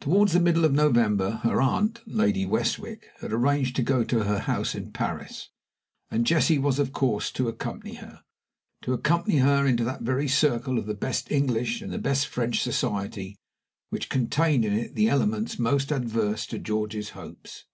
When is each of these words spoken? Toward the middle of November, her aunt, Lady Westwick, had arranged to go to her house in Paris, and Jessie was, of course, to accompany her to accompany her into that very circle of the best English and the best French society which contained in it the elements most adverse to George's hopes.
Toward 0.00 0.30
the 0.30 0.40
middle 0.40 0.64
of 0.64 0.72
November, 0.72 1.32
her 1.42 1.60
aunt, 1.60 2.00
Lady 2.06 2.46
Westwick, 2.46 3.08
had 3.20 3.30
arranged 3.30 3.76
to 3.76 3.82
go 3.82 4.02
to 4.04 4.20
her 4.24 4.38
house 4.38 4.74
in 4.74 4.90
Paris, 4.90 5.50
and 6.10 6.24
Jessie 6.24 6.56
was, 6.56 6.78
of 6.78 6.94
course, 6.94 7.30
to 7.32 7.46
accompany 7.46 7.96
her 7.96 8.22
to 8.80 8.94
accompany 8.94 9.36
her 9.40 9.66
into 9.66 9.84
that 9.84 10.00
very 10.00 10.28
circle 10.28 10.78
of 10.78 10.86
the 10.86 10.94
best 10.94 11.30
English 11.30 11.82
and 11.82 11.92
the 11.92 11.98
best 11.98 12.26
French 12.28 12.62
society 12.62 13.36
which 13.90 14.08
contained 14.08 14.64
in 14.64 14.72
it 14.72 14.94
the 14.94 15.10
elements 15.10 15.58
most 15.58 15.92
adverse 15.92 16.46
to 16.46 16.58
George's 16.58 17.10
hopes. 17.10 17.66